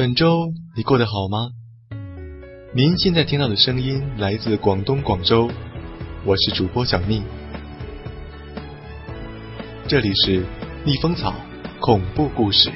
[0.00, 1.50] 本周你过得好吗？
[2.74, 5.46] 您现在听到的声音来自广东广州，
[6.24, 7.22] 我是主播小蜜，
[9.86, 10.42] 这里是
[10.86, 11.34] 逆风草
[11.80, 12.72] 恐怖故事。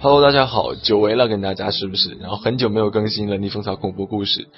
[0.00, 2.14] Hello，大家好，久违了，跟大家是不是？
[2.14, 4.48] 然后很久没有更新了逆风草恐怖故事。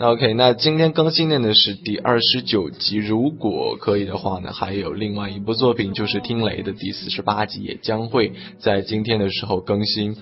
[0.00, 10.16] 那 OK，那今天更新的呢是第二十九集，如果可以的话呢，还有另外一部作品就是听雷的第四十八集，也将会在今天的时候更新。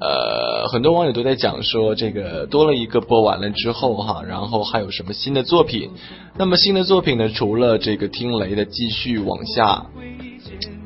[0.00, 5.90] 呃，很多网友都在讲说，这个多了一个播完了之后哈，然后还有什么新的作品？
[6.38, 9.84] 那么新的作品呢，除了这个听雷的继续往下。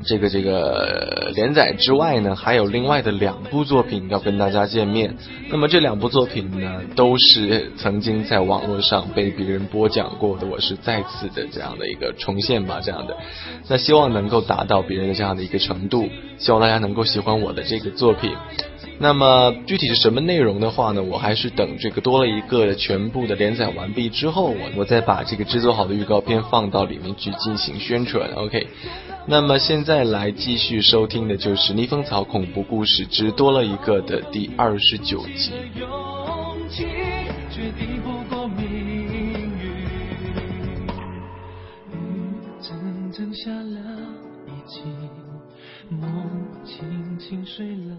[0.03, 5.15] 这个这个连载之外呢，还有另外的两部作品要跟大家见面。
[5.49, 13.15] 那么这两部作品呢，都是曾经在网络上被别人播讲过的，我是再次的这样的一个重现吧，这样的。
[13.67, 18.31] 那希望能够达到别人的这样的一个程度，希望大家能够喜欢我的这个作品。
[18.99, 21.03] 那么具体是什么内容的话呢？
[21.03, 28.31] 我还是等这个多了一个全部的连载完毕之后，我我再把这个制作好的预告片放到里面去进行宣传。
[28.33, 28.67] OK。
[29.25, 35.51] 那么现在来继续收听的就是《逆风草恐怖故事之多了一个》的第二十九集。
[47.55, 47.92] 我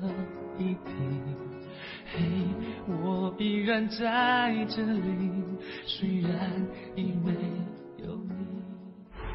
[3.45, 5.31] 依然在这里，
[5.84, 7.31] 虽然已没
[7.98, 8.33] 有你。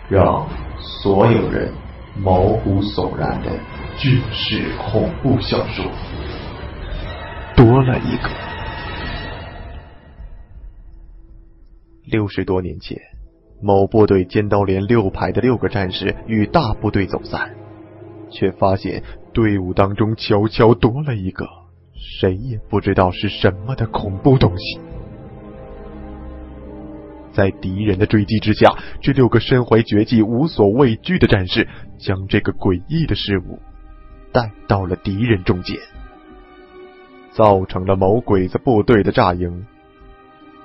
[0.10, 1.72] 让所有人
[2.18, 3.52] 毛骨悚然的
[4.00, 5.86] 军事恐怖小说
[7.56, 8.30] 多了一个。
[12.06, 12.98] 六十多年前，
[13.62, 17.56] 某部队尖刀连六排的六个战士与大部队走散，
[18.32, 21.46] 却发现队伍当中悄悄多了一个
[22.00, 24.80] 谁也不知道是什么的恐怖东西。
[27.32, 31.68] 在敌人的追击之下，这六个身怀绝技、无所畏惧的战士，
[32.00, 33.60] 将这个诡异的事物
[34.32, 35.78] 带到了敌人中间，
[37.32, 39.66] 造成了某鬼子部队的炸营。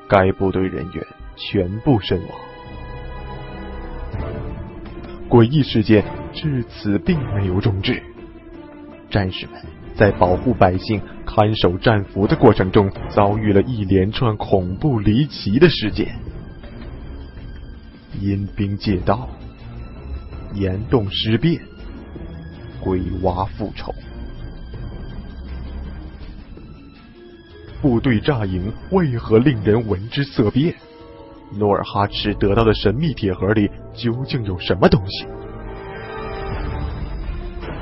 [0.09, 1.07] 该部队人员
[1.37, 2.29] 全部身亡。
[5.29, 8.03] 诡异事件至此并没有终止，
[9.11, 9.61] 战士们
[9.97, 16.17] 在保护百姓、看守战俘的过程中，遭遇了一连串恐怖离奇的事件。
[18.21, 19.29] 阴兵借道，
[20.55, 21.61] 岩洞尸变，
[22.81, 23.95] 鬼娃复仇，
[27.81, 30.75] 部队炸营为何令人闻之色变？
[31.57, 35.27] 努尔哈赤得到的神秘铁盒里究竟有什么东西？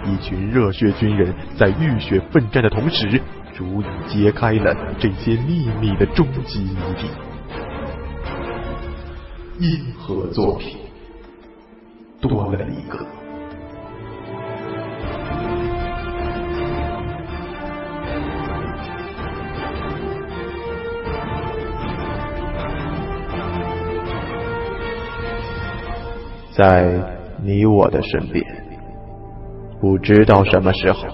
[0.05, 3.21] 一群热血军人在浴血奋战的同时，
[3.55, 7.11] 逐一揭开了这些秘密的终极谜底。
[9.61, 10.79] 硬核作品？
[12.21, 13.05] 多了一个，
[26.53, 26.89] 在
[27.43, 28.45] 你我的身边，
[29.83, 31.09] 不知道什么时候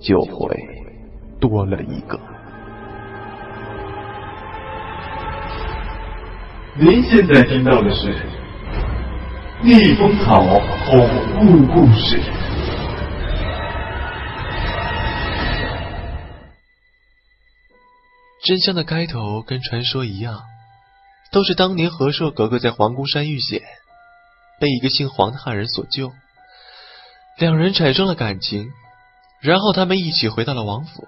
[0.00, 0.56] 就会
[1.40, 2.16] 多了一个。
[6.78, 8.14] 您现在听到的是
[9.60, 10.40] 《逆风草
[10.88, 12.16] 恐怖故事》。
[18.44, 20.42] 真相的开头跟传说一样，
[21.32, 23.62] 都是当年和硕格格在皇姑山遇险，
[24.60, 26.12] 被一个姓黄的汉人所救，
[27.38, 28.70] 两人产生了感情，
[29.40, 31.06] 然后他们一起回到了王府。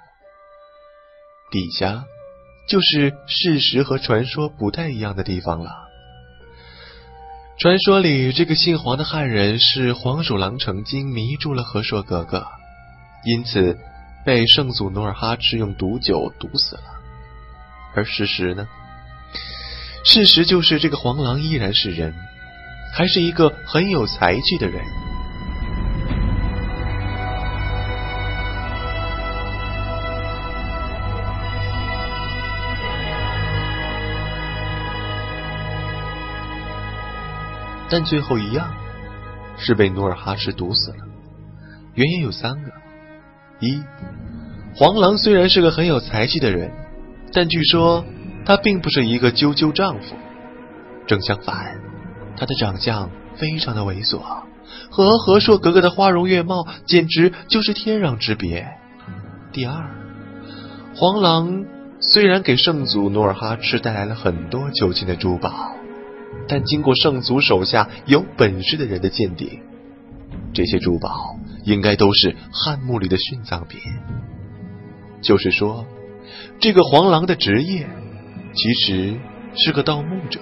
[1.51, 2.05] 底下。
[2.67, 5.71] 就是事实和传说不太一样的地方了。
[7.59, 12.47] 传说里，这个姓黄的汉人是黄鼠狼成精迷住了和硕格格，
[13.26, 13.79] 因此
[14.25, 16.82] 被圣祖努尔哈赤用毒酒毒死了。
[17.94, 18.67] 而事实呢？
[20.06, 22.15] 事实就是这个黄狼依然是人，
[22.94, 24.82] 还是一个很有才气的人。
[37.89, 38.71] 但最后一样
[39.57, 40.99] 是被努尔哈赤毒死了，
[41.95, 42.71] 原因有三个：
[43.61, 43.83] 一，
[44.75, 46.73] 黄狼虽然是个很有才气的人，
[47.33, 48.05] 但据说
[48.45, 50.17] 他并不是一个啾啾丈夫，
[51.07, 51.79] 正相反，
[52.37, 54.21] 他的长相非常的猥琐，
[54.91, 58.67] 和和硕格格的花容月貌简直就是天壤之别。
[59.53, 59.91] 第二，
[60.97, 61.65] 黄狼
[62.01, 65.77] 虽然给圣祖努尔哈赤带来了很多求亲的珠宝，
[66.47, 69.61] 但经过圣祖手下有本事的人的鉴定，
[70.53, 73.81] 这些珠宝应该都是汉墓里的殉葬品。
[75.21, 75.87] 就是说，
[76.61, 77.87] 这个黄狼的职业
[78.53, 79.17] 其实
[79.57, 80.41] 是个盗墓者。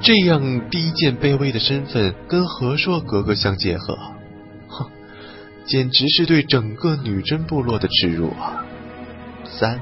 [0.00, 3.98] 这样低贱卑微的身份跟和硕格格相结合，
[4.68, 4.86] 哼，
[5.64, 8.64] 简直是对整个女真部落的耻辱啊！
[9.44, 9.80] 三，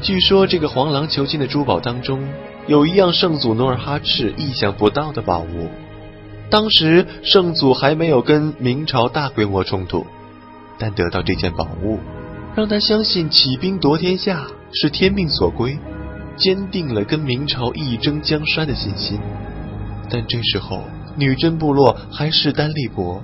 [0.00, 2.22] 据说这个黄狼囚禁的珠宝当中，
[2.70, 5.68] 有一样圣祖努尔哈赤意想不到的宝物。
[6.50, 10.06] 当时圣祖还没有跟明朝大规模冲突，
[10.78, 11.98] 但得到这件宝物，
[12.54, 15.76] 让他相信起兵夺天下是天命所归。
[16.36, 19.18] 坚定了跟明朝一争江山的信心，
[20.08, 20.84] 但这时候
[21.16, 23.20] 女真部落还势单力薄，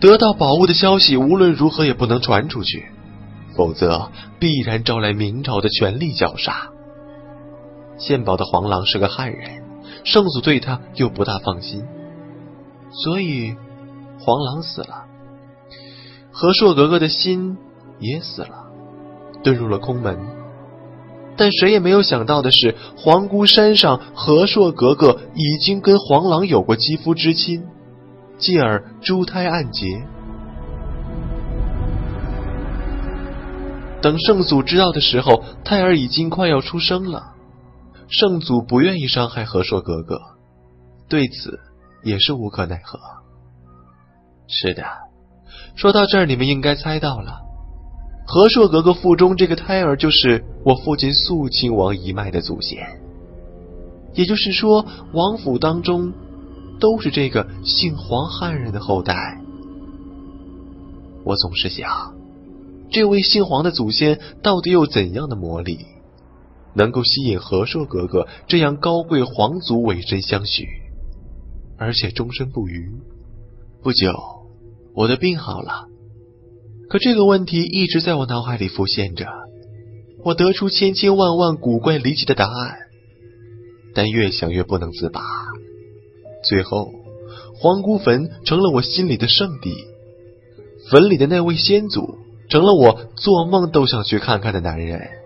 [0.00, 2.86] 得到宝物的消息无论如何也不能传出去，
[3.54, 6.70] 否则必然招来明朝的全力绞杀。
[7.98, 9.62] 献宝的黄狼是个汉人，
[10.04, 11.84] 圣祖对他又不大放心，
[12.90, 13.54] 所以
[14.20, 15.04] 黄狼死了，
[16.30, 17.58] 和硕格格的心
[17.98, 18.66] 也死了，
[19.42, 20.18] 遁入了空门。
[21.36, 27.64] 但谁也没有想到的是，皇姑山上和硕格格已经跟黄狼有过肌肤之亲，
[28.38, 29.86] 继而珠胎暗结。
[34.00, 37.34] 等圣祖知道的时候，胎儿已经快要出生了。
[38.08, 40.18] 圣祖不愿意伤害和硕格格，
[41.08, 41.60] 对此
[42.02, 42.98] 也是无可奈何。
[44.46, 44.82] 是的，
[45.76, 47.40] 说到这儿，你们应该猜到了。
[48.26, 53.00] 和硕格格腹中这个胎儿就是我父亲肃亲王一脉的祖先，
[54.14, 56.12] 也就是说，王府当中
[56.80, 59.40] 都是这个姓黄汉人的后代。
[61.24, 62.14] 我总是想，
[62.90, 65.78] 这位姓黄的祖先到底有怎样的魔力，
[66.74, 70.66] 能够吸引和硕格格这样高贵皇族委身相许，
[71.76, 72.92] 而且终身不渝。
[73.82, 74.12] 不久，
[74.94, 75.86] 我的病好了。
[76.88, 79.26] 可这个问题一直在我脑海里浮现着，
[80.24, 82.76] 我得出千千万万古怪离奇的答案，
[83.94, 85.20] 但越想越不能自拔。
[86.48, 86.90] 最后，
[87.60, 89.74] 皇姑坟成了我心里的圣地，
[90.90, 92.18] 坟里的那位先祖
[92.48, 95.17] 成了我做梦都想去看看的男人。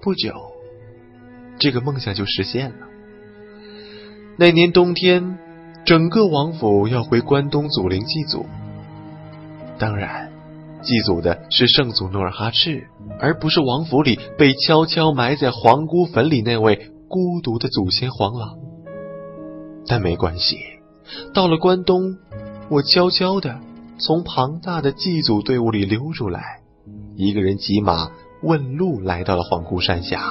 [0.00, 0.32] 不久，
[1.58, 2.86] 这个梦想就实现了。
[4.36, 5.38] 那年冬天，
[5.84, 8.46] 整个王府要回关东祖陵祭祖，
[9.78, 10.32] 当然。
[10.80, 12.86] 祭祖的是圣祖努尔哈赤，
[13.18, 18.56] 而不是王府里被悄悄埋在皇姑坟里那位孤独的祖先黄狼。
[19.88, 20.56] 但没关系，
[21.34, 22.16] 到了关东，
[22.70, 23.58] 我悄悄的
[23.98, 26.60] 从庞大的祭祖队伍里溜出来，
[27.16, 28.12] 一个人骑马
[28.42, 30.22] 问路，来到了皇姑山下，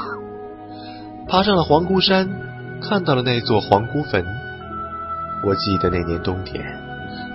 [1.28, 2.30] 爬上了皇姑山，
[2.82, 4.26] 看到了那座皇姑坟。
[5.46, 6.64] 我记得那年冬天，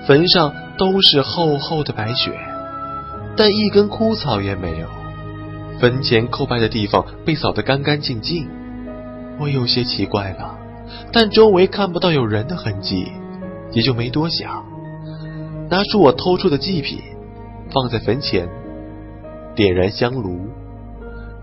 [0.06, 2.32] 坟上都是厚厚的白雪。
[3.36, 4.86] 但一根枯草也没有，
[5.78, 8.48] 坟前叩拜的地方被扫得干干净净。
[9.38, 10.58] 我有些奇怪了，
[11.12, 13.10] 但周围看不到有人的痕迹，
[13.72, 14.64] 也就没多想。
[15.70, 17.00] 拿出我偷出的祭品，
[17.70, 18.48] 放在坟前，
[19.54, 20.48] 点燃香炉，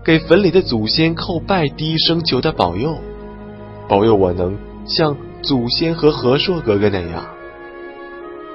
[0.02, 2.98] 给坟里的祖先叩拜，低声求他保佑，
[3.88, 7.24] 保佑我能像祖先和和硕哥哥那样。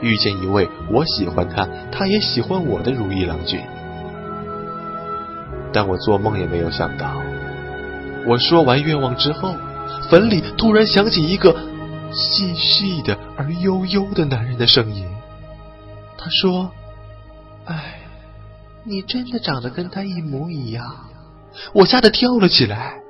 [0.02, 3.62] 遇见一位我喜欢他，他也喜欢我的如意郎君，
[5.72, 7.22] 但我做梦也没有想到，
[8.28, 9.54] 我说完愿望之后，
[10.10, 11.56] 坟里突然响起一个
[12.12, 15.06] 细细的而悠悠的男人的声音。
[16.18, 16.72] 他说
[17.66, 18.00] ：“哎，
[18.84, 20.84] 你真的长得跟他一模一样。”
[21.74, 23.02] 我吓得跳了起来，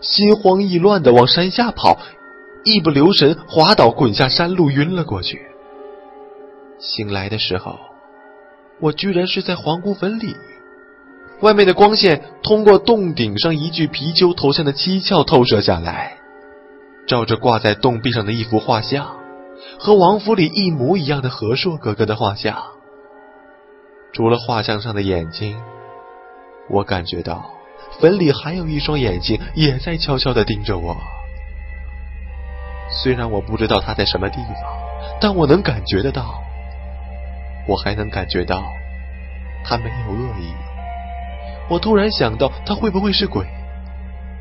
[0.00, 1.98] 心慌意乱的往山下跑，
[2.64, 5.40] 一不留神滑倒，滚下山路，晕了过去。
[6.78, 7.78] 醒来的时候，
[8.80, 10.36] 我居然是在皇姑坟里。
[11.40, 16.18] 外面的光线通过洞顶上一具貔貅头像的七窍透射下来，
[17.06, 19.16] 照着挂在洞壁上的一幅画像，
[19.78, 22.56] 和王府里一模一样的和硕哥哥的画像。
[24.12, 25.60] 除了画像上的眼睛，
[26.70, 27.50] 我感觉到
[28.00, 30.96] 坟里还有一双眼睛也在悄悄的盯着我。
[33.02, 34.54] 虽然我不知道他在什么地方，
[35.20, 36.42] 但我能感觉得到。
[37.66, 38.64] 我还能感觉到，
[39.62, 40.54] 他没有恶意。
[41.68, 43.44] 我突然想到，他会不会是鬼？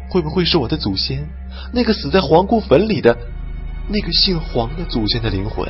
[0.09, 1.27] 会不会是我的祖先？
[1.73, 3.17] 那个死在皇姑坟里的
[3.89, 5.67] 那个姓黄的祖先的灵魂。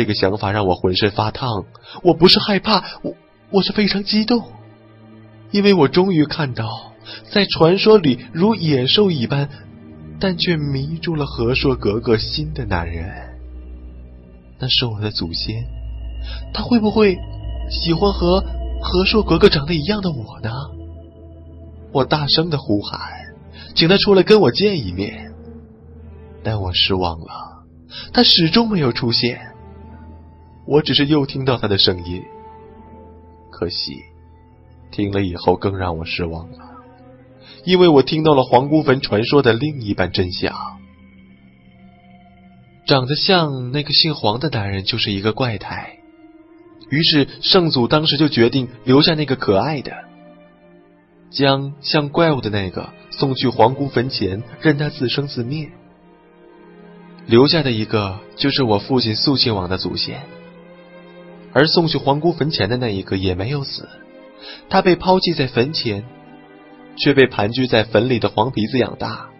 [0.00, 1.66] 这个想法让我浑身发烫。
[2.02, 3.14] 我不是害怕，我
[3.50, 4.42] 我是非常激动，
[5.50, 6.94] 因为我终于看到，
[7.30, 9.50] 在传说里如野兽一般，
[10.18, 13.12] 但却迷住了和硕格格心的男人。
[14.58, 15.66] 那是我的祖先，
[16.54, 17.18] 他会不会
[17.70, 18.40] 喜欢和
[18.80, 20.50] 和硕格格长得一样的我呢？
[21.92, 22.98] 我大声的呼喊，
[23.74, 25.30] 请他出来跟我见一面，
[26.42, 27.66] 但我失望了，
[28.14, 29.49] 他始终没有出现。
[30.70, 32.22] 我只是又听到他的声音，
[33.50, 34.04] 可惜
[34.92, 36.58] 听了以后更让我失望了，
[37.64, 40.54] 因为我听到了黄姑坟传说的另一半真相。
[42.86, 45.98] 长得像那个姓黄的男人就是一个怪胎，
[46.88, 49.92] 于是圣祖当时就决定留下那个可爱的，
[51.30, 55.68] 将像怪物的那个送去皇姑坟前，任他自生自灭。
[57.26, 60.20] 留下的一个就是我父亲肃亲王的祖先。
[61.52, 63.88] 而送去皇姑坟前的那一个也没有死，
[64.68, 66.04] 他被抛弃在坟前，
[66.96, 69.30] 却被盘踞在坟里的黄皮子养大，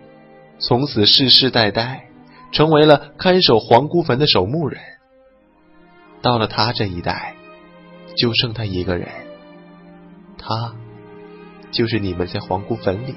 [0.59, 2.09] 从此世世代代
[2.53, 4.81] 成为了看守皇姑坟的守墓人。
[6.21, 7.37] 到了他这一代，
[8.17, 9.09] 就剩他一个人，
[10.37, 10.75] 他
[11.71, 13.15] 就是你们在皇姑坟里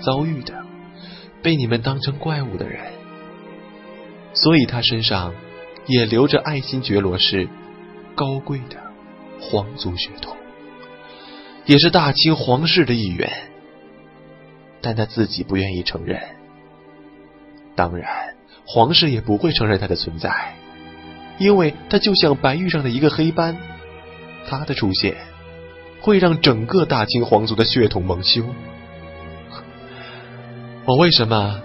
[0.00, 0.64] 遭遇的，
[1.42, 2.92] 被你们当成怪物的人，
[4.32, 5.34] 所以他身上
[5.86, 7.48] 也留着爱新觉罗氏。
[8.14, 8.76] 高贵的
[9.40, 10.36] 皇族血统，
[11.66, 13.30] 也是大清皇室的一员，
[14.80, 16.20] 但他自己不愿意承认。
[17.74, 18.34] 当然，
[18.66, 20.54] 皇室也不会承认他的存在，
[21.38, 23.56] 因为他就像白玉上的一个黑斑，
[24.46, 25.16] 他的出现
[26.00, 28.44] 会让整个大清皇族的血统蒙羞。
[30.84, 31.62] 我为什么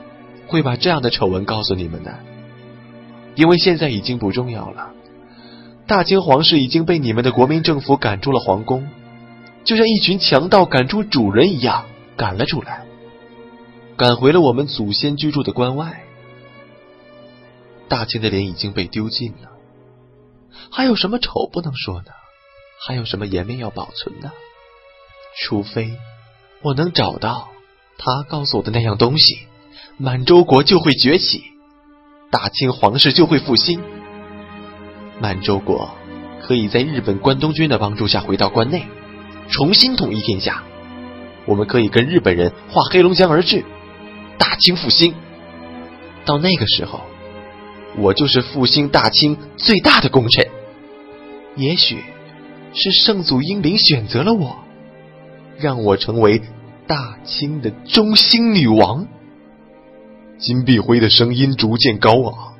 [0.47, 2.13] 会把这样的丑闻告诉你们呢？
[3.35, 4.93] 因为现在已经不重要了。
[5.87, 8.89] 大清皇室已经被你们的国民政府赶出了皇宫，
[9.63, 11.85] 就像一群强盗赶出主人一样
[12.17, 12.85] 赶了出来，
[13.95, 16.03] 赶回了我们祖先居住的关外。
[17.87, 19.49] 大清的脸已经被丢尽了，
[20.69, 22.11] 还有什么丑不能说呢？
[22.85, 24.31] 还有什么颜面要保存呢？
[25.39, 25.93] 除非
[26.61, 27.47] 我能找到
[27.97, 29.47] 他告诉我的那样东西，
[29.97, 31.43] 满洲国就会崛起，
[32.29, 33.81] 大清皇室就会复兴。
[35.19, 35.89] 满洲国
[36.41, 38.85] 可以在日本关东军的帮助下回到关内，
[39.49, 40.63] 重新统一天下。
[41.45, 43.63] 我们可以跟日本人划黑龙江而治，
[44.37, 45.13] 大清复兴。
[46.25, 47.01] 到那个时候，
[47.97, 50.45] 我就是复兴大清最大的功臣。
[51.55, 52.03] 也许
[52.73, 54.57] 是圣祖英灵选择了我，
[55.57, 56.41] 让我成为
[56.85, 59.07] 大清的中兴女王。
[60.37, 62.53] 金碧辉的声音逐渐高昂，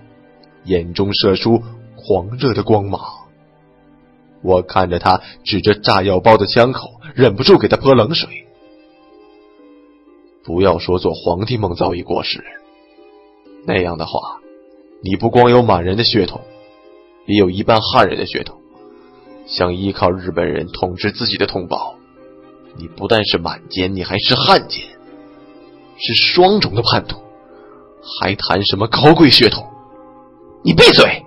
[0.63, 1.61] 眼中射出。
[2.07, 3.01] 狂热的光芒，
[4.41, 8.47] 我看着他指着炸药包的枪口，忍不住给他泼冷水。
[10.45, 12.41] 不要说做皇帝梦早已过时，
[13.65, 14.39] 那样的话，
[15.03, 16.39] 你不光有满人的血统，
[17.25, 18.57] 也有一半汉人的血统。
[19.45, 21.95] 想依靠日本人统治自己的同胞，
[22.77, 24.85] 你不但是满奸，你还是汉奸，
[25.97, 27.19] 是双重的叛徒，
[28.21, 29.67] 还谈什么高贵血统？
[30.63, 31.23] 你闭嘴！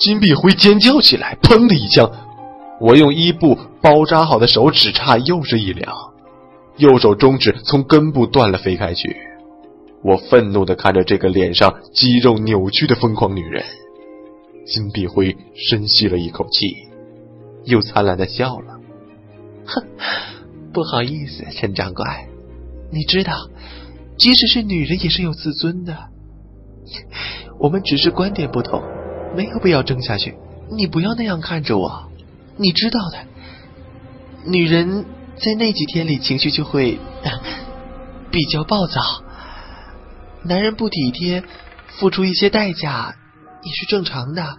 [0.00, 2.10] 金碧辉尖叫起来，砰的一枪，
[2.80, 5.94] 我用衣布包扎好的手指叉又是一凉，
[6.78, 9.14] 右手中指从根部断了飞开去。
[10.02, 13.62] 我愤怒的看着这个脸上肌肉扭曲的疯狂女人。
[14.64, 16.88] 金碧辉深吸了一口气，
[17.64, 18.80] 又灿烂的笑了。
[19.66, 19.84] 哼，
[20.72, 22.06] 不好意思，陈长官，
[22.90, 23.34] 你知道，
[24.16, 25.94] 即使是女人也是有自尊的。
[27.60, 28.82] 我们只是观点不同。
[29.34, 30.34] 没有必要争下去，
[30.76, 32.10] 你不要那样看着我，
[32.56, 33.18] 你知道的，
[34.50, 35.04] 女人
[35.36, 36.98] 在那几天里情绪就会
[38.30, 39.00] 比较暴躁，
[40.44, 41.42] 男人不体贴，
[41.98, 43.14] 付出一些代价
[43.62, 44.56] 也是正常的，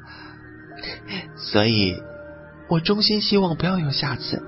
[1.35, 1.95] 所以，
[2.69, 4.41] 我衷心希望不要有下次，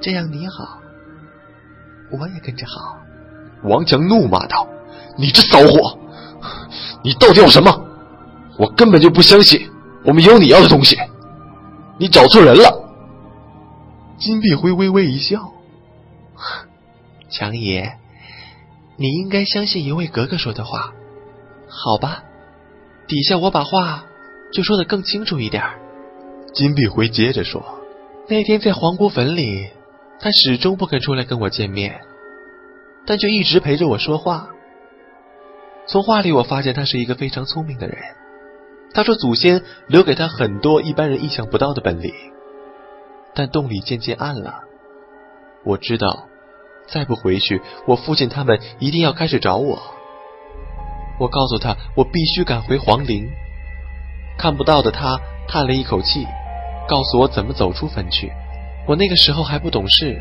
[0.00, 0.80] 这样你好，
[2.10, 2.98] 我也跟着好。
[3.64, 4.66] 王强怒骂道
[5.16, 5.98] ：“你这骚货，
[7.04, 7.70] 你到底要什么？”
[8.58, 9.68] 我根本就不相信
[10.04, 10.96] 我们有你要的东西，
[11.98, 12.80] 你找错人了。
[14.18, 15.52] 金碧辉微微一笑，
[17.28, 17.98] 强爷，
[18.96, 20.92] 你应该相信一位格格说的话，
[21.68, 22.22] 好吧？
[23.08, 24.04] 底下我把话
[24.52, 25.64] 就说的更清楚一点。
[26.54, 27.64] 金碧辉接着说
[28.28, 29.70] ：“那天在皇姑坟里，
[30.20, 32.00] 他始终不肯出来跟我见面，
[33.06, 34.48] 但却一直陪着我说话。
[35.86, 37.98] 从话里我发现他是一个非常聪明的人。
[38.94, 42.12] 他说祖先留给他很多一般人意想不到的本领。
[43.34, 44.60] 但洞里渐渐暗了，
[45.64, 46.26] 我知道
[46.86, 49.78] 再不回去，我父亲他们一定要开始找我。
[51.18, 53.30] 我告诉他，我必须赶回皇陵。
[54.38, 55.18] 看不到的他
[55.48, 56.26] 叹了一口气，
[56.88, 58.30] 告诉我怎么走出坟去。
[58.86, 60.20] 我那个时候还不懂事，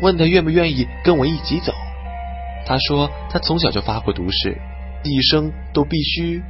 [0.00, 1.72] 问他愿不愿意跟我一起走。
[2.66, 4.56] 他说他从小就发过毒誓，
[5.02, 6.42] 一生都必须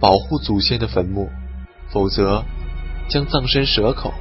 [0.00, 1.28] 保护祖先的坟墓，
[1.88, 2.44] 否则
[3.08, 4.12] 将葬身蛇口。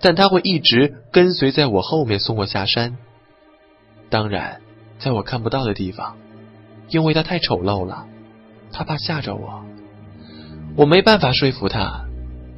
[0.00, 2.98] 但他会一直跟随在我后面送我下山，
[4.10, 4.60] 当然，
[4.98, 6.18] 在我看不到的地方，
[6.90, 8.04] 因为他太丑陋了，
[8.70, 9.64] 他怕吓着我。
[10.76, 12.04] 我没办法说服他，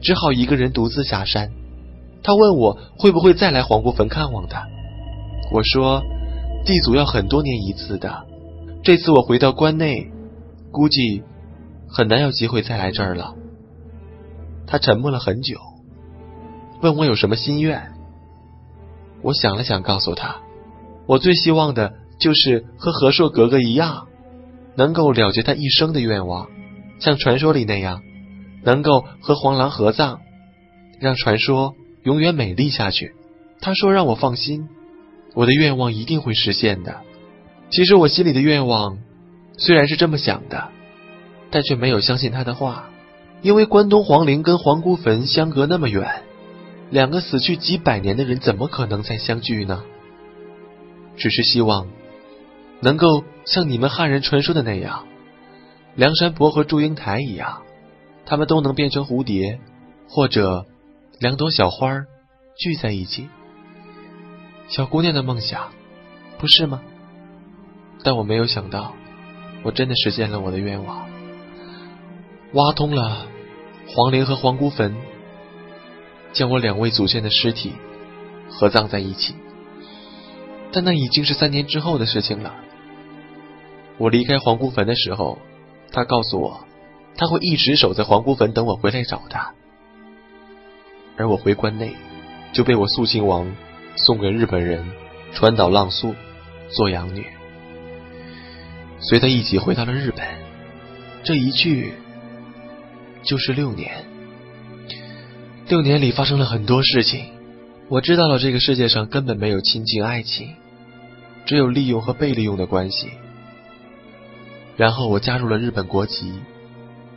[0.01, 1.53] 只好一个人独自下山。
[2.23, 4.67] 他问我会不会再来皇姑坟看望他，
[5.53, 6.03] 我说
[6.65, 8.27] 地祖要很多年一次的，
[8.83, 10.11] 这次我回到关内，
[10.73, 11.23] 估计
[11.89, 13.35] 很难有机会再来这儿了。
[14.67, 15.59] 他沉默了很久。
[16.83, 17.93] 问我有什么心愿？
[19.23, 20.37] 我想了想，告诉他，
[21.07, 24.09] 我最希望的就是和和硕格格一样，
[24.77, 26.49] 能够了结他一生的愿望，
[27.01, 28.03] 像传说里那样，
[28.63, 30.21] 能够和黄狼合葬，
[31.01, 31.75] 让传说
[32.07, 33.17] 永远美丽下去。
[33.61, 34.69] 他说让我放心，
[35.35, 37.01] 我的愿望一定会实现的。
[37.69, 38.99] 其实我心里的愿望
[39.59, 40.69] 虽然是这么想的，
[41.51, 42.91] 但却没有相信他的话，
[43.43, 46.23] 因为关东皇陵跟皇姑坟相隔那么远。
[46.91, 49.83] 两个死去几百年的人，怎么可能再相聚呢？
[51.17, 51.89] 只是希望
[52.81, 55.09] 能够像你们汉人传说的那样，
[55.97, 57.63] 梁山伯和祝英台一样，
[58.27, 59.59] 他们都能变成蝴蝶，
[60.09, 60.67] 或者
[61.19, 62.05] 两朵小花
[62.59, 63.29] 聚在一起。
[64.69, 65.73] 小姑娘的梦想，
[66.39, 66.83] 不是吗？
[68.05, 68.95] 但我没有想到，
[69.63, 71.09] 我真的实现了我的愿望，
[72.53, 73.27] 挖通了
[73.89, 74.95] 皇陵和皇姑坟。
[76.35, 77.73] 将我两位祖先的尸体
[78.51, 79.35] 合葬在一起，
[80.71, 82.55] 但那已经是三年之后的事情了。
[83.97, 85.39] 我离开皇姑坟的时候，
[85.93, 86.67] 他告诉我，
[87.17, 89.55] 他会一直守在皇姑坟等我回来找他。
[91.17, 91.95] 而我回关内，
[92.53, 93.55] 就被我肃亲王
[93.97, 94.85] 送给日本人
[95.33, 96.15] 川岛浪速
[96.69, 97.25] 做养女，
[99.01, 100.27] 随他一起回到了日本。
[101.23, 101.95] 这一去
[103.23, 104.05] 就是六年。
[105.69, 107.25] 六年里发生了很多事情，
[107.89, 110.55] 我知道了这个世界上根本没有亲情爱情，
[111.45, 113.09] 只有利用和被利用的关系。
[114.77, 116.35] 然后我加入了日本国籍，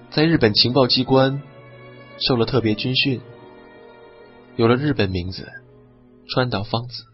[0.09, 1.41] 在日本情报机关
[2.17, 3.21] 受了特别军训，
[4.59, 5.47] 有了日本名字
[6.27, 7.05] 川岛芳子。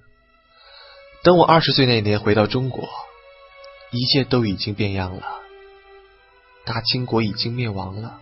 [1.24, 2.90] 等我二十岁那年回到中国，
[3.92, 5.22] 一切都已经变样了，
[6.66, 8.20] 大清国已经灭亡了，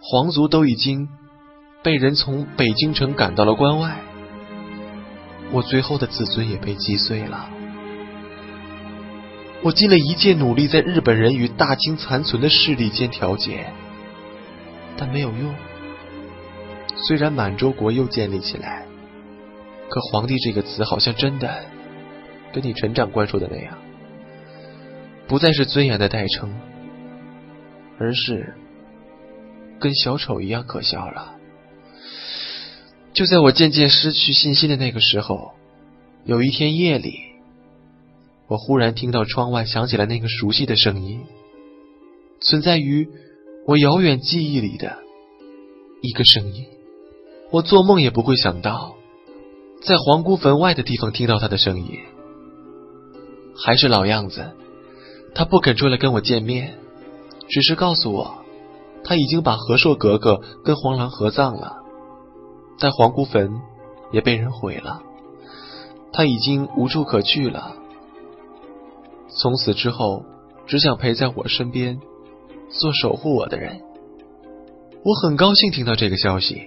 [0.00, 1.08] 皇族都已经。
[1.82, 3.98] 被人从北京城赶到了关外，
[5.52, 7.48] 我最后的自尊也被击碎了。
[9.62, 13.72] 我尽了一切努力，在日本人与大清残存的势力间调节，
[14.96, 15.54] 但没有用。
[17.06, 18.86] 虽然满洲国又建立起来，
[19.88, 21.64] 可“皇帝”这个词好像真的
[22.52, 23.78] 跟你陈长官说的那样，
[25.26, 26.52] 不再是尊严的代称，
[27.98, 28.54] 而是
[29.78, 31.36] 跟小丑一样可笑了。
[33.14, 35.52] 就在我渐渐失去信心的那个时候，
[36.24, 37.20] 有一天夜里，
[38.48, 41.24] 我忽然听到窗外响起了那个熟悉的声音，
[42.40, 43.08] 存在于
[43.66, 44.98] 我遥远记忆里的
[46.02, 46.66] 一个声音。
[47.50, 48.94] 我做梦也不会想到，
[49.82, 51.98] 在皇姑坟外的地方听到他的声音。
[53.56, 54.52] 还是老样子，
[55.34, 56.78] 他不肯出来跟我见面，
[57.48, 58.44] 只是告诉我，
[59.02, 61.76] 他已经把和硕格格跟黄狼合葬了。
[62.78, 63.50] 但皇姑坟
[64.12, 65.02] 也被人毁了，
[66.12, 67.72] 他已经无处可去了。
[69.28, 70.24] 从此之后，
[70.66, 71.98] 只想陪在我身边，
[72.68, 73.80] 做守护我的人。
[75.02, 76.62] 我很高兴听到这个消息，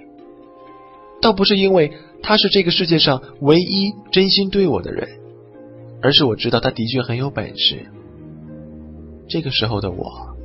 [1.21, 5.07] 倒不是因为他是这个世界上唯一真心对我的人，
[6.01, 7.85] 而是我知道他的确很有本事。
[9.29, 10.35] 这个时候的我，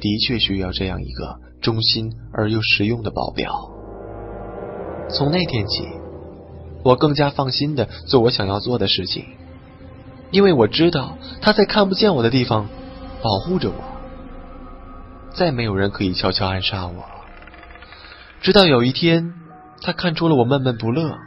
[0.00, 3.52] 的确需要这样一个忠心而又实用的保镖。
[5.10, 5.84] 从那天起，
[6.82, 9.24] 我更加放心的做我想要做的事情，
[10.30, 12.68] 因为我知道他在看不见我的地方
[13.22, 13.74] 保护着我，
[15.34, 17.04] 再没有人可以悄悄暗杀我。
[18.40, 19.34] 直到有一天，
[19.82, 21.18] 他看出了我闷闷不乐，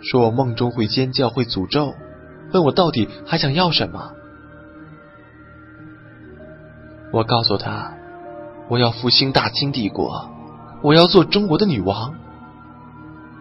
[0.00, 1.94] 说我梦中会尖叫，会诅咒，
[2.52, 4.12] 问我到底还想要什么。
[7.12, 7.94] 我告诉他，
[8.68, 10.30] 我要复兴大清帝国，
[10.82, 12.14] 我要做中国的女王。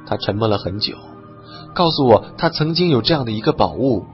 [0.06, 0.96] 他沉默了很久，
[1.74, 4.06] 告诉我他曾经有这样的一个宝物，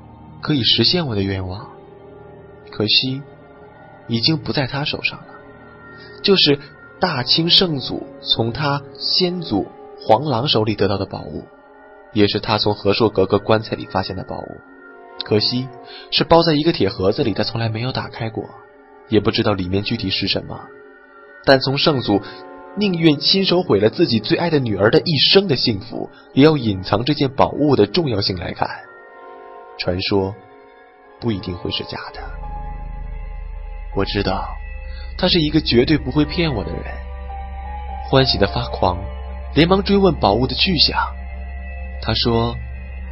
[0.42, 1.68] 可以实现我的愿望，
[2.72, 3.22] 可惜
[4.08, 5.26] 已经不在他手上了。
[6.24, 6.60] 就是
[7.00, 9.68] 大清圣祖从他先祖
[10.06, 11.46] 黄狼手里得到的宝物，
[12.12, 14.62] 也是他从和硕格格棺材里发现的宝物，
[15.24, 15.70] 可惜
[16.12, 18.44] 是包在一个铁盒子里，他从来没有打开过。
[19.10, 20.60] 也不知道里面具体是什么，
[21.46, 22.22] 但从圣祖
[22.76, 28.68] 宁愿亲手毁了自己最爱的女儿的一生的幸福，也要隐藏这件宝物的重要性来看，
[29.78, 30.34] 传说
[31.20, 32.22] 不一定会是假的。
[33.96, 34.48] 我知道
[35.18, 36.84] 他是一个绝对不会骗我的人，
[38.10, 38.98] 欢喜的发狂，
[39.56, 40.98] 连忙追问宝物的去向。
[42.02, 42.56] 他说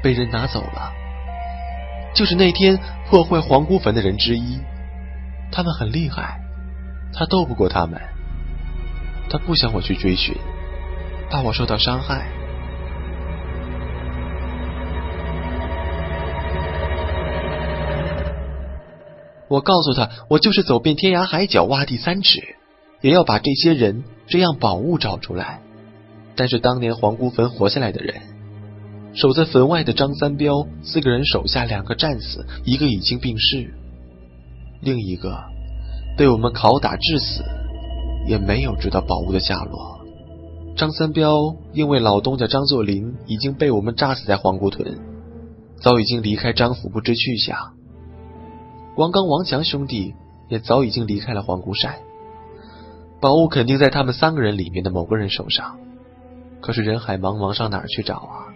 [0.03, 0.91] 被人拿走了，
[2.13, 4.59] 就是那天破坏皇姑坟的人之一。
[5.51, 6.39] 他们很厉害，
[7.13, 7.99] 他斗不过他们。
[9.29, 10.35] 他不想我去追寻，
[11.29, 12.25] 怕我受到伤害。
[19.47, 22.39] 我告诉他，我就是走遍天涯海角，挖地三尺，
[23.01, 25.59] 也要把这些人、这样宝物找出来。
[26.41, 28.15] 但是当年皇姑坟活下来的人，
[29.13, 33.71] 守在坟外的张三彪四个人手下两个战死，一个已经病逝。
[34.81, 35.37] 另一个
[36.17, 37.43] 被我们拷打致死，
[38.27, 39.99] 也没有知道宝物的下落。
[40.75, 41.31] 张三彪
[41.73, 44.97] 因为老东家张作霖已经被我们炸死在黄姑屯，
[45.79, 47.55] 早已经离开张府不知去向。
[48.97, 50.15] 王刚、王强兄弟
[50.49, 51.99] 也早已经离开了黄姑山，
[53.21, 55.77] 宝物肯定在他们三个人里面的某个人手上。
[56.61, 58.53] 可是人海茫茫，上哪儿去找啊？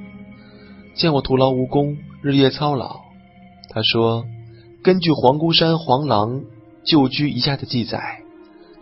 [0.94, 3.02] 见我徒劳无功，日夜操劳，
[3.70, 4.26] 他说。
[4.84, 6.44] 根据黄姑山黄狼
[6.84, 8.20] 旧居一下的记载，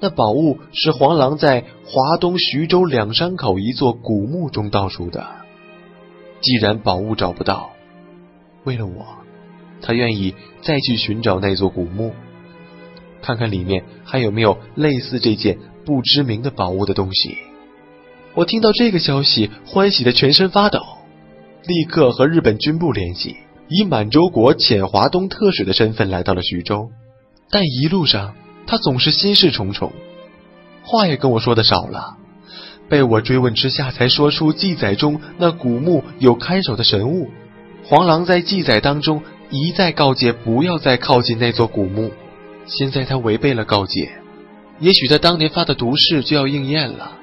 [0.01, 5.25] 那宝物是黄狼在华东徐州两山口一座古墓中盗出的。
[6.41, 7.69] 既然宝物找不到，
[8.65, 9.05] 为了我，
[9.81, 12.12] 他愿意再去寻找那座古墓，
[13.21, 17.38] 看看里面还有没有类似这件不知名的宝物的东西。
[18.36, 20.80] 我听到这个消息，欢喜的全身发抖，
[21.67, 23.38] 立刻和日本军部联系。
[23.69, 26.89] 以满洲国遣华东特使的身份来到了徐州，
[27.50, 28.36] 但一路上
[28.67, 29.93] 他总是心事重重，
[30.84, 32.17] 话也跟我说的少了。
[32.89, 37.30] 被我追问之下，才说出记载中那古墓有看守的神物。
[37.86, 42.12] 黄狼在记载当中一再告诫不要再靠近那座古墓，
[42.65, 44.12] 现在他违背了告诫，
[44.80, 47.19] 也许他当年发的毒誓就要应验了。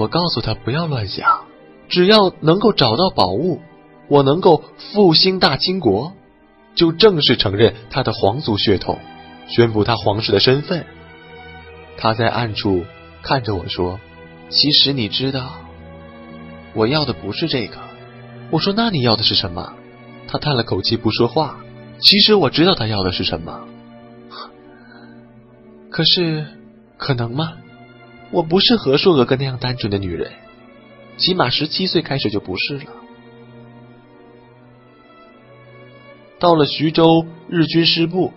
[0.00, 1.42] 我告诉他不要乱想，
[1.90, 3.60] 只要能够找到宝物。
[4.08, 6.14] 我能够复兴大清国，
[6.74, 8.98] 就正式承认他的皇族血统，
[9.46, 10.86] 宣布他皇室的身份。
[11.98, 12.86] 他在暗处
[13.22, 14.00] 看着我说
[14.48, 15.60] ：“其实你知道，
[16.72, 17.76] 我要的不是这个。”
[18.50, 19.74] 我说：“那你要的是什么？”
[20.26, 21.58] 他叹了口气不说话。
[22.00, 23.68] 其实我知道他要的是什么，
[25.90, 26.46] 可是
[26.96, 27.52] 可能吗？
[28.30, 30.32] 我不是和硕哥哥那样单纯的女人，
[31.16, 32.84] 起码十七岁开始就不是了。
[36.38, 38.32] 到了徐州，日军师部，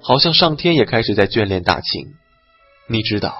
[0.00, 2.14] 好像上天也开始在眷恋大清。
[2.88, 3.36] 你知道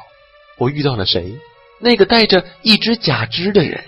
[0.58, 1.34] 我遇到了谁？
[1.80, 3.82] 那个带着一只假肢的人，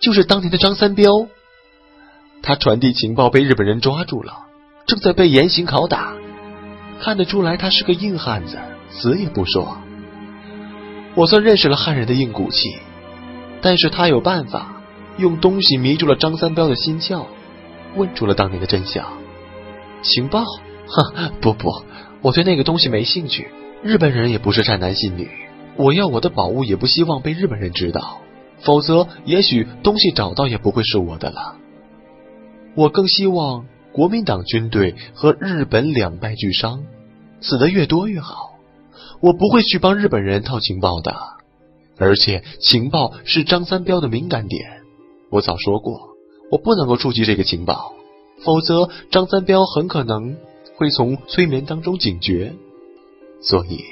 [0.00, 1.28] 就是当年的张三彪。
[2.42, 4.46] 他传递情报被日本人抓住了，
[4.86, 6.14] 正在被严刑拷打。
[7.00, 8.58] 看得出来他是个硬汉子，
[8.90, 9.76] 死也不说。
[11.14, 12.76] 我算认识了汉人的硬骨气，
[13.60, 14.82] 但是他有办法，
[15.18, 17.26] 用东西迷住了张三彪的心窍。
[17.94, 19.06] 问出了当年的真相，
[20.02, 20.42] 情报？
[20.86, 21.68] 哼，不不，
[22.22, 23.48] 我对那个东西没兴趣。
[23.82, 25.28] 日本人也不是善男信女，
[25.76, 28.22] 我要我的宝物也不希望被日本人知道，
[28.60, 31.56] 否则也许东西找到也不会是我的了。
[32.74, 36.84] 我更希望国民党军队和日本两败俱伤，
[37.42, 38.51] 死的越多越好。
[39.22, 41.14] 我不会去帮日本人套情报的，
[41.96, 44.82] 而且情报是张三彪的敏感点，
[45.30, 46.10] 我早说过。
[46.50, 47.94] 我不能够触及这个情报，
[48.44, 50.36] 否则张三彪很可能
[50.76, 52.52] 会从催眠当中警觉。
[53.40, 53.84] 所以，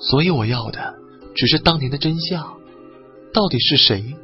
[0.00, 0.94] 所以我要的
[1.36, 2.56] 只是当年的真相：
[3.32, 4.16] 到底是谁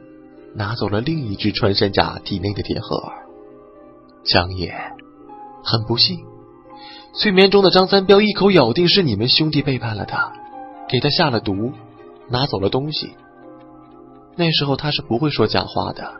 [0.54, 3.04] 拿走了另一只穿山甲体内的铁盒？
[4.24, 4.74] 江野，
[5.62, 6.18] 很不幸，
[7.18, 10.32] 催眠中的张三彪一口咬定是你们兄弟背叛了他，
[10.88, 11.72] 给他下了毒，
[12.30, 13.10] 拿走了东西。
[14.36, 16.12] 那时候他是不会说假话的，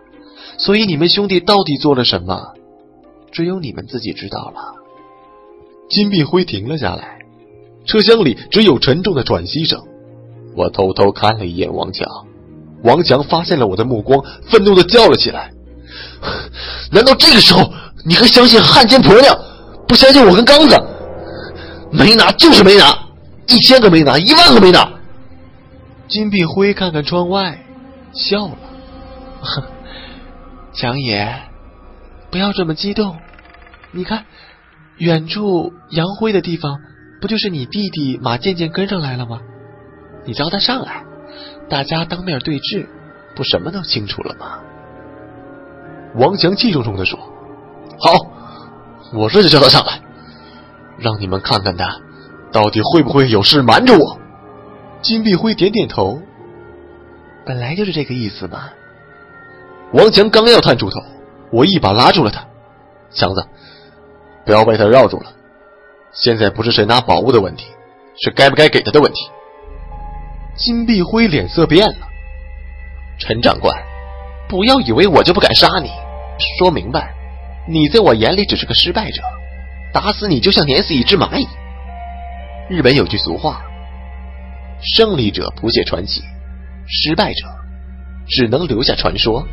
[0.56, 2.48] 所以你们兄弟到底做了什么，
[3.30, 4.74] 只有你们自己知道了。
[5.88, 7.20] 金碧辉停了下来，
[7.86, 9.80] 车厢里只有沉重的喘息声。
[10.56, 12.08] 我偷偷看了一眼王强，
[12.82, 15.52] 王强发现了我的目光，愤怒的叫了起来
[16.90, 17.72] ：“难道这个时候
[18.04, 19.38] 你还相信汉奸婆娘，
[19.88, 20.76] 不相信我跟刚子？
[21.90, 22.96] 没拿就是没拿，
[23.48, 24.88] 一千个没拿，一万个没拿。”
[26.06, 27.58] 金碧辉看看窗外，
[28.12, 28.56] 笑了
[29.40, 29.62] ：“哼
[30.72, 31.26] 强爷，
[32.30, 33.16] 不要这么激动，
[33.92, 34.24] 你看。”
[34.98, 36.80] 远处杨辉的地方，
[37.20, 39.38] 不就是你弟弟马健健跟上来了吗？
[40.26, 41.04] 你招他上来，
[41.70, 42.88] 大家当面对质，
[43.36, 44.58] 不什么都清楚了吗？
[46.16, 47.16] 王强气冲冲的说
[48.00, 48.12] ：“好，
[49.12, 50.00] 我这就叫他上来，
[50.98, 52.00] 让你们看看他
[52.52, 54.18] 到底会不会有事瞒着我。”
[55.00, 56.20] 金碧辉点点头，
[57.46, 58.70] 本来就是这个意思嘛。
[59.92, 61.00] 王强刚要探出头，
[61.52, 62.44] 我一把拉住了他，
[63.10, 63.46] 强子。
[64.44, 65.32] 不要被他绕住了。
[66.12, 67.66] 现在不是谁拿宝物的问题，
[68.22, 69.30] 是该不该给他的问题。
[70.56, 72.08] 金碧辉脸色变了。
[73.18, 73.72] 陈长官，
[74.48, 75.90] 不要以为我就不敢杀你。
[76.58, 77.14] 说明白，
[77.68, 79.22] 你在我眼里只是个失败者，
[79.92, 81.46] 打死你就像碾死一只蚂蚁。
[82.70, 83.60] 日本有句俗话：
[84.96, 86.22] 胜利者谱写传奇，
[86.86, 87.46] 失败者
[88.26, 89.46] 只能留下传说。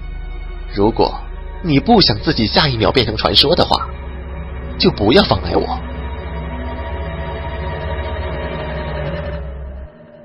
[0.73, 1.13] 如果
[1.61, 3.87] 你不想自己下一秒变成传说的话。
[4.77, 5.79] 就不要妨碍我。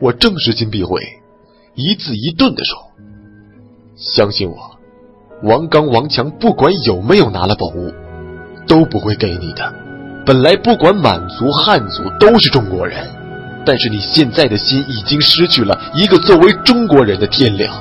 [0.01, 1.01] 我正是金碧辉，
[1.77, 2.77] 一字一顿的说
[3.95, 4.80] ：“相信我，
[5.43, 7.91] 王刚、王强不管有没有拿了宝物，
[8.67, 9.73] 都不会给你的。
[10.27, 13.09] 本来不管满族、汉族都是中国人，
[13.65, 17.75] 但是你现在的心已经失去了一个作为中国人的天良。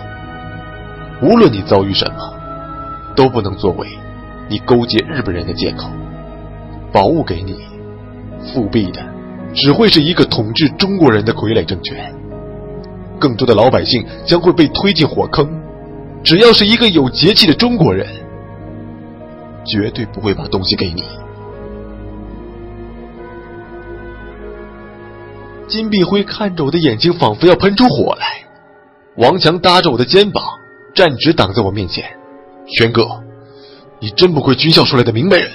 [1.22, 2.34] 无论你遭遇什么，
[3.14, 3.88] 都不能作为
[4.50, 5.90] 你勾结日本人的借口。”
[6.94, 7.58] 宝物给你，
[8.54, 9.02] 复辟的
[9.54, 12.16] 只会是一个统治中国人的傀儡政权，
[13.20, 15.46] 更多的老百姓将会被推进火坑。
[16.24, 18.08] 只要是一个有节气的中国人，
[19.66, 21.04] 绝对不会把东西给你。
[25.68, 28.26] 金碧辉看着我的眼睛，仿佛要喷出火来。
[29.18, 30.44] 王强搭着我的肩膀，
[30.96, 32.04] 站直挡在我面前。
[32.68, 33.06] 轩哥，
[34.00, 35.52] 你真不愧军校出来的明白人。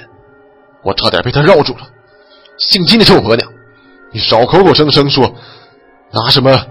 [0.83, 1.89] 我差点被他绕住了，
[2.57, 3.51] 姓金的臭婆娘，
[4.11, 5.33] 你少口口声声说
[6.11, 6.65] 拿什么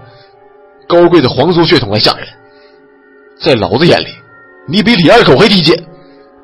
[0.87, 2.27] 高贵的皇族血统来吓人，
[3.39, 4.07] 在老子眼里，
[4.67, 5.77] 你比李二狗还低贱。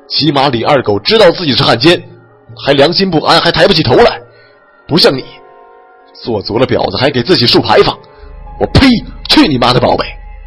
[0.08, 2.02] 起码李二狗知道自己是汉奸，
[2.66, 4.20] 还良心不安，还抬不起头来，
[4.86, 5.24] 不像你，
[6.22, 7.98] 做足了婊子还给自己竖牌坊。
[8.60, 8.86] 我呸！
[9.28, 10.04] 去你妈的宝贝，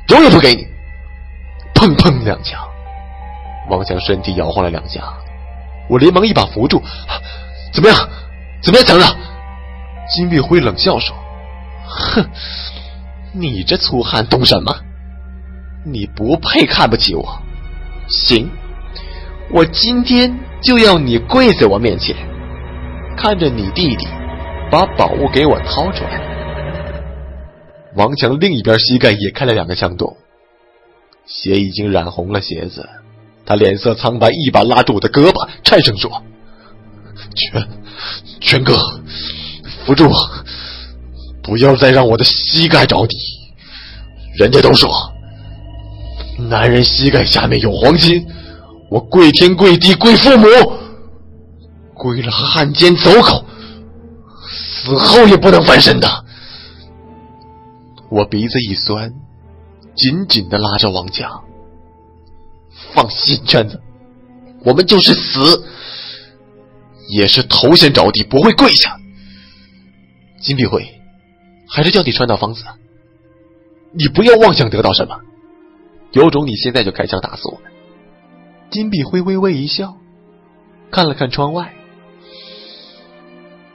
[0.10, 0.68] 永远不给你！
[1.74, 2.60] 砰砰两枪，
[3.70, 5.02] 王强身体摇晃了两下。
[5.90, 6.82] 我连忙一把扶住，
[7.74, 7.98] 怎么样？
[8.62, 9.06] 怎么样，强子？
[10.16, 11.16] 金碧辉冷笑说
[11.90, 12.30] ：“哼，
[13.34, 14.72] 你这粗汉懂什么？
[15.86, 17.40] 你不配看不起我。
[18.08, 18.50] 行，
[19.52, 22.16] 我今天就要你跪在我面前，
[23.16, 24.08] 看着你弟弟
[24.72, 26.22] 把宝物给我掏出来。”
[27.96, 30.18] 王强另一边膝盖也开了两个枪洞，
[31.26, 32.90] 血已经染红了鞋子。
[33.46, 36.24] 他脸色苍白，一把拉住我的胳膊，颤声说
[37.36, 37.68] ：“全，
[38.42, 38.76] 全哥，
[39.86, 40.16] 扶住我，
[41.44, 43.16] 不要再让我的膝盖着地。
[44.40, 44.90] 人家都说，
[46.38, 48.26] 男人膝盖下面有黄金，
[48.90, 50.48] 我跪天跪地跪父母，
[51.94, 53.46] 跪了汉奸走狗，
[54.48, 56.26] 死后也不能翻身的。”
[58.12, 59.12] 我鼻子一酸，
[59.96, 61.44] 紧紧的拉着王强。
[62.94, 63.82] 放心，娟子，
[64.64, 65.64] 我们就是死，
[67.10, 68.98] 也是头先着地，不会跪下。
[70.40, 70.88] 金碧辉，
[71.68, 72.64] 还是叫你川岛芳子，
[73.94, 75.18] 你不要妄想得到什么，
[76.16, 77.72] 有种你现在就开枪打死我们。
[78.72, 79.96] 金碧辉微微一笑，
[80.90, 81.74] 看了看窗外，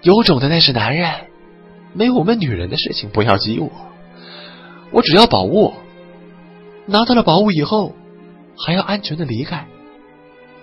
[0.03, 1.26] 有种的那是男人，
[1.92, 3.70] 没我们女人的事情不要激我，
[4.90, 5.74] 我只要宝物，
[6.87, 7.94] 拿到了宝物以后。
[8.62, 9.66] 还要安全的离开。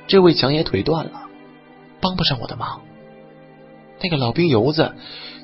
[0.05, 1.23] 这位强爷腿断了，
[1.99, 2.81] 帮不上我的忙。
[4.03, 4.93] 那个老兵油子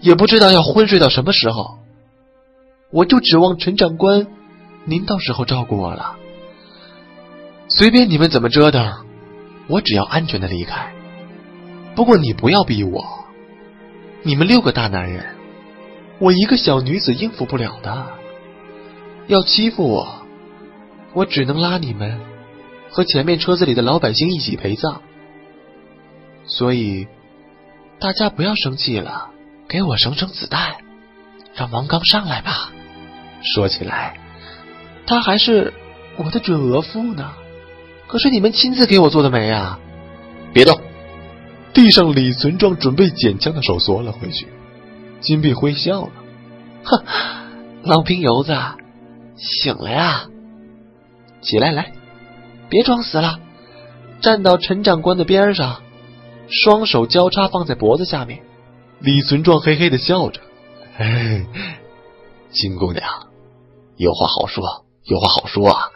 [0.01, 1.79] 也不知道要昏睡到什么时候。
[2.91, 4.27] 我就指望陈长官，
[4.85, 6.15] 您到时候照顾我了。
[7.75, 9.05] 随便你们怎么折腾，
[9.67, 10.93] 我只要安全的离开。
[11.95, 13.03] 不过你不要逼我，
[14.21, 15.25] 你们六个大男人，
[16.19, 18.05] 我一个小女子应付不了的。
[19.25, 20.23] 要欺负我，
[21.13, 22.19] 我只能拉你们
[22.91, 25.01] 和前面车子里的老百姓一起陪葬。
[26.45, 27.07] 所以，
[27.99, 29.31] 大家不要生气了，
[29.67, 30.75] 给我省省子弹，
[31.55, 32.71] 让王刚上来吧。
[33.55, 34.19] 说起来，
[35.07, 35.73] 他还是
[36.17, 37.33] 我的准额父呢。
[38.13, 39.79] 可是你们亲自给我做的媒啊！
[40.53, 40.79] 别动！
[41.73, 44.45] 地上李存壮准备捡枪的手缩了回去。
[45.19, 46.11] 金碧辉笑了，
[46.83, 47.03] 哼，
[47.81, 48.55] 郎平油子，
[49.35, 50.27] 醒了呀！
[51.41, 51.91] 起来，来，
[52.69, 53.39] 别装死了，
[54.21, 55.81] 站到陈长官的边上，
[56.47, 58.43] 双手交叉放在脖子下面。
[58.99, 60.39] 李存壮嘿嘿的笑着，
[60.99, 61.47] 哎，
[62.51, 63.03] 金姑娘，
[63.97, 65.89] 有话好说，有话好说啊！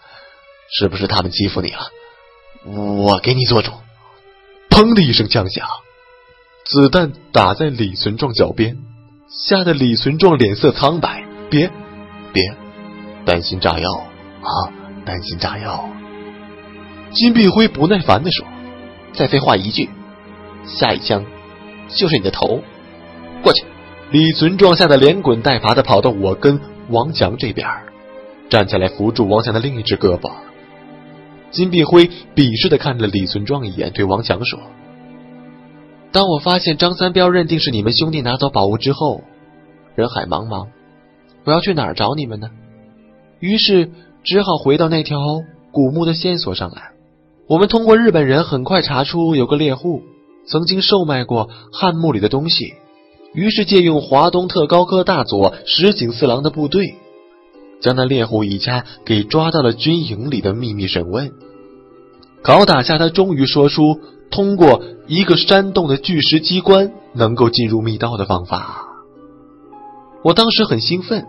[0.80, 1.92] 是不是他们欺负你了？
[2.68, 3.72] 我给你做主！
[4.70, 5.66] 砰的一声枪响，
[6.66, 8.78] 子弹打在李存壮脚边，
[9.30, 11.24] 吓得李存壮脸色苍白。
[11.50, 11.72] 别，
[12.34, 12.44] 别，
[13.26, 13.90] 担心炸药
[14.42, 14.52] 啊！
[15.06, 15.90] 担心炸药！
[17.14, 18.46] 金碧辉不耐烦的说
[19.16, 19.90] ：“再废话一句，
[20.66, 21.26] 下一枪
[21.88, 22.62] 就是你的头！”
[23.42, 23.64] 过去！
[24.12, 27.66] 李存壮吓得连滚带爬的跑到我跟王强这边，
[28.50, 30.32] 站起来扶住王强的另一只胳膊。
[31.52, 34.60] 金碧辉鄙视的看了李存壮一眼，对王强说
[36.12, 39.22] ：“当我发现张三彪认定是你们兄弟拿走宝物之后，
[39.96, 40.68] 人海茫茫，
[41.46, 42.50] 我要去哪儿找你们呢？
[43.40, 43.92] 于是
[44.24, 45.18] 只好回到那条
[45.72, 46.92] 古墓的线索上来。
[47.48, 50.02] 我们通过日本人很快查出有个猎户
[50.48, 52.74] 曾经售卖过汉墓里的东西，
[53.34, 56.96] 于是借用华东特高科大佐石井四郎的部队。”
[57.80, 61.32] 将那猎户一家给抓到了军营里的秘密审问，
[62.44, 64.00] 拷打下，他终于说出
[64.32, 68.86] 通过一个山洞的巨石机关能够进入密道的方法。
[70.24, 71.26] 我当时很兴奋，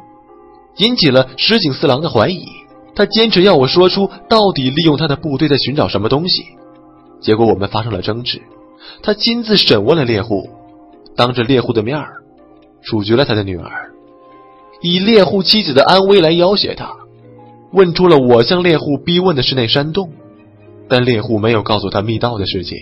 [0.79, 2.47] 引起了石井四郎的怀疑，
[2.95, 6.45] 他坚持要我说出到底利用他的部队在寻找什么东西。
[7.21, 8.41] 结果我们发生了争执，
[9.03, 10.49] 他亲自审问了猎户，
[11.15, 12.23] 当着猎户的面儿
[12.83, 13.88] 处决了他的女儿。
[14.81, 16.91] 以猎户妻子的安危来要挟他，
[17.73, 20.11] 问出了我向猎户逼问的是那山洞，
[20.89, 22.79] 但猎户没有告诉他密道的事情。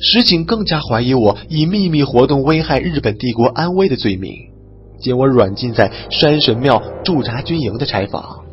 [0.00, 4.32] 石井更加怀疑我以秘密活动危害日本帝国安危的罪名，
[5.02, 8.44] 将我软禁在山神庙驻扎军营的柴房，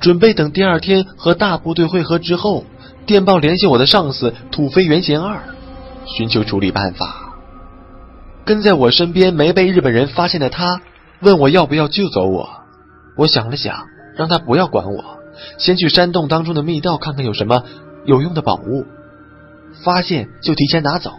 [0.00, 2.64] 准备等第二天和大部队会合之后，
[3.06, 5.40] 电报联系我的上司土肥原贤二，
[6.04, 7.34] 寻求处理办法。
[8.44, 10.80] 跟在我身边没被日本人发现的他。
[11.20, 12.48] 问我要不要救走我，
[13.16, 15.18] 我想了想，让他不要管我，
[15.58, 17.64] 先去山洞当中的密道看看有什么
[18.04, 18.86] 有用的宝物，
[19.82, 21.10] 发现就提前拿走，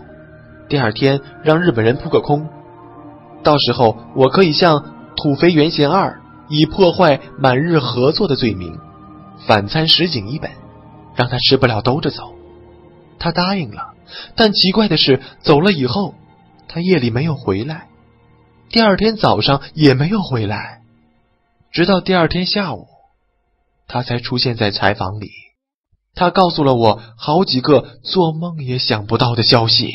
[0.70, 2.48] 第二天让日本人扑个空，
[3.44, 8.80] 到时候我可以向土肥原贤二以破坏满日合作的罪名
[9.46, 10.50] 反参石井一本，
[11.16, 12.34] 让他吃不了兜着走。
[13.20, 13.96] 他答应了，
[14.38, 16.16] 但奇怪的是，走了以后，
[16.70, 17.89] 他夜里没有回来。
[18.72, 20.82] 第二天早上也没有回来，
[21.72, 22.86] 直到第二天下午，
[23.88, 25.32] 他才出现在柴房里。
[26.14, 29.92] 他告诉了我好几个做梦也想不到的消息。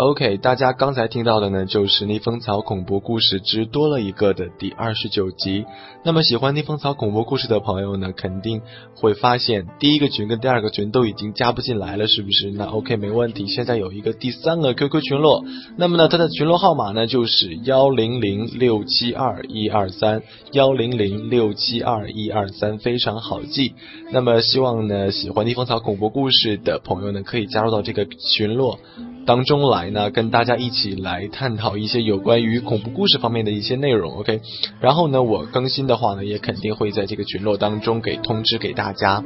[0.00, 5.66] OK，大家刚才听到的呢，就是《逆风草恐怖故事之多了一个》的第二十九集。
[6.06, 8.62] 那么喜欢逆风草恐怖故事的朋友呢，肯定
[8.94, 12.50] 会发现第一个群跟第二个群都已经加不进来了，是不是？
[12.50, 13.46] 那 OK，没问题。
[13.46, 15.44] 现在有一个第三个 QQ 群落，
[15.76, 23.74] 那么呢，它的群落号码呢就是幺零零六七二一二三幺零零六七二一二三，非常好记。
[24.12, 28.78] 那么希望呢，喜欢逆风草恐怖故事的朋友呢，可以加入到这个群落。
[29.26, 34.40] 当中来呢，跟大家一起来探讨一些有关于恐怖故事方面的一些内容，OK。
[34.80, 39.22] 然后呢，我更新的话呢，也肯定会在这个群落当中给通知给大家。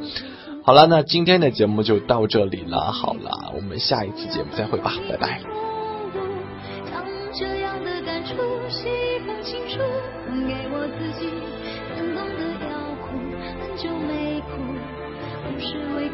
[0.63, 2.93] 好了，那今天的节目就到这里了。
[2.93, 5.41] 好了，我们下一次节目再会吧，拜拜。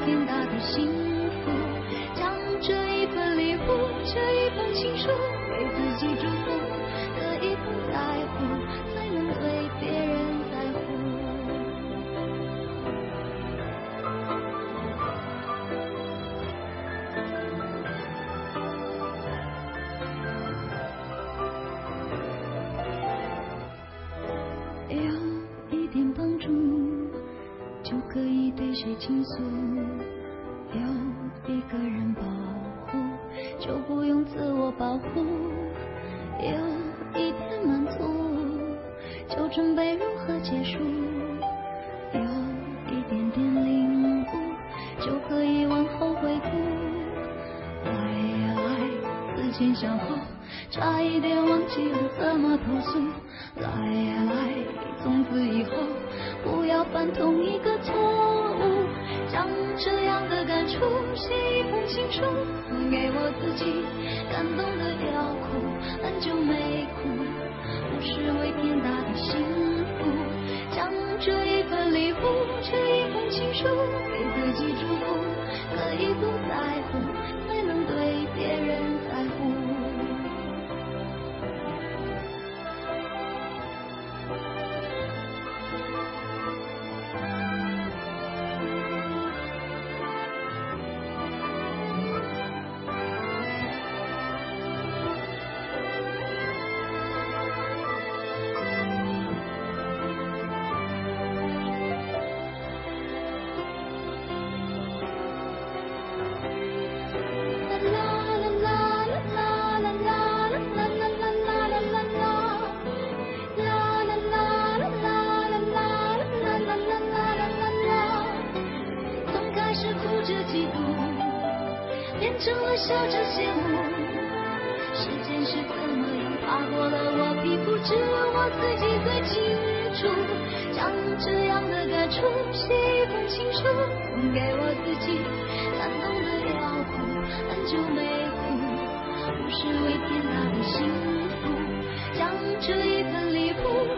[0.02, 1.09] 这
[6.00, 6.39] 给自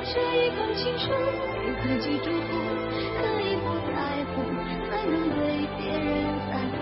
[0.05, 1.11] 写一封情书，
[1.63, 2.59] 给自己祝福，
[3.19, 4.43] 可以不在乎，
[4.91, 5.41] 才能对
[5.79, 6.77] 别人在乎。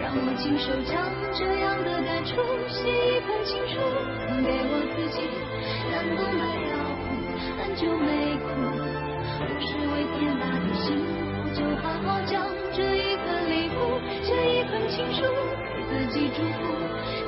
[0.00, 1.04] 让我亲手将
[1.36, 2.32] 这样的感触
[2.68, 3.76] 写一封情书，
[4.24, 5.20] 送给我自己。
[5.92, 7.06] 难过了要哭，
[7.60, 8.08] 很久没
[8.40, 8.48] 哭，
[9.44, 12.40] 不是为天大的幸福，就好好将
[12.72, 15.20] 这一份礼物，写一封情书，
[15.76, 16.72] 给自己祝福，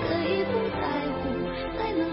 [0.09, 0.89] 可以不在
[1.21, 1.29] 乎，
[1.77, 2.10] 才能。